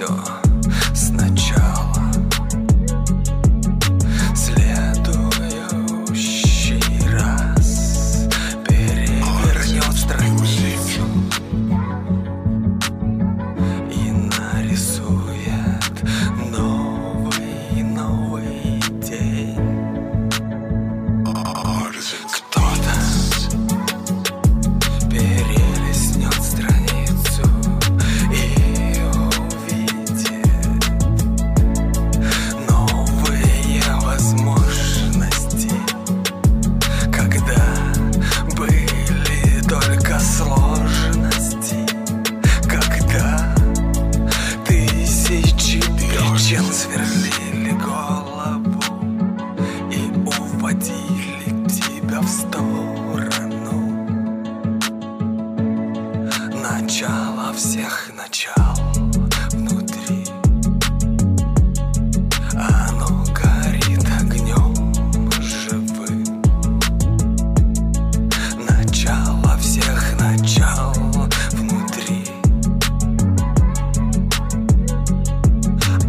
sure. 0.00 0.49
Всех 57.54 58.10
начал 58.14 58.52
внутри. 59.52 60.24
Оно 62.52 63.24
горит 63.32 64.06
огнем 64.20 64.92
живым. 65.40 66.42
Начало 68.68 69.56
всех 69.58 70.20
начал 70.20 70.92
внутри. 71.52 72.26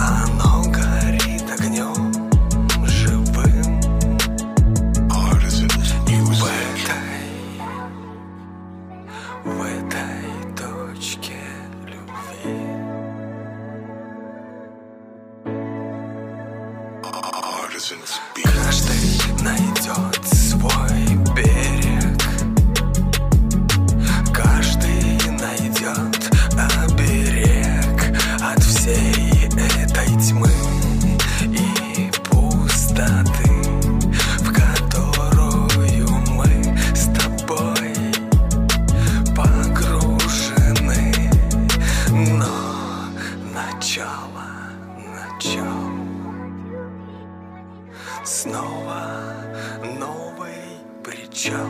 Оно 0.00 0.62
горит 0.70 1.44
огнем 1.50 2.12
живым. 2.86 3.80
И 6.08 6.16
в 6.20 6.44
этой, 6.44 7.18
в 9.44 9.62
этой 9.62 10.17
moccasins 17.78 18.18
beat. 18.34 18.97
Снова 48.30 49.32
новый 49.82 50.60
причал 51.02 51.66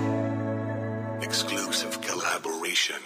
Exclusive 1.23 2.01
collaboration. 2.03 3.01